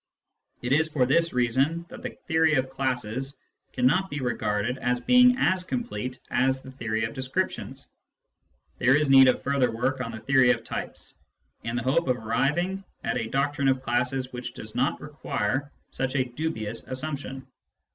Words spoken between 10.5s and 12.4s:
types, in the hope of